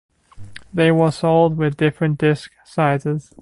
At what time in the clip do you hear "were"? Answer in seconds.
0.91-1.11